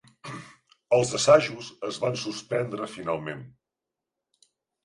Els 0.97 1.11
assajos 1.19 1.69
es 1.89 1.99
van 2.05 2.17
suspendre 2.23 2.89
finalment. 2.97 3.45